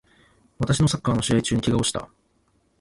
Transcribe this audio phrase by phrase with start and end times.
[0.57, 2.09] 私はサッカーの試合中に怪我をした